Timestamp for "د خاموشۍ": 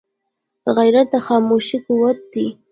1.13-1.77